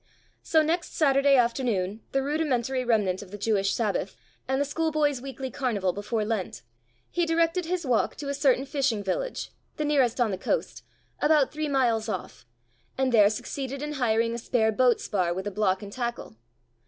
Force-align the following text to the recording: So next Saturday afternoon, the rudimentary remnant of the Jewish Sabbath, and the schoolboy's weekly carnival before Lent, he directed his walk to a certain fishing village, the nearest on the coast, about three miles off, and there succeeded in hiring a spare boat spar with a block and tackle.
So 0.41 0.63
next 0.63 0.95
Saturday 0.95 1.35
afternoon, 1.35 2.01
the 2.11 2.23
rudimentary 2.23 2.83
remnant 2.83 3.21
of 3.21 3.29
the 3.29 3.37
Jewish 3.37 3.75
Sabbath, 3.75 4.15
and 4.47 4.59
the 4.59 4.65
schoolboy's 4.65 5.21
weekly 5.21 5.51
carnival 5.51 5.93
before 5.93 6.25
Lent, 6.25 6.63
he 7.11 7.23
directed 7.23 7.65
his 7.67 7.85
walk 7.85 8.15
to 8.15 8.27
a 8.27 8.33
certain 8.33 8.65
fishing 8.65 9.03
village, 9.03 9.51
the 9.77 9.85
nearest 9.85 10.19
on 10.19 10.31
the 10.31 10.39
coast, 10.39 10.81
about 11.19 11.51
three 11.51 11.69
miles 11.69 12.09
off, 12.09 12.47
and 12.97 13.11
there 13.11 13.29
succeeded 13.29 13.83
in 13.83 13.91
hiring 13.93 14.33
a 14.33 14.39
spare 14.39 14.71
boat 14.71 14.99
spar 14.99 15.35
with 15.35 15.45
a 15.45 15.51
block 15.51 15.83
and 15.83 15.93
tackle. 15.93 16.35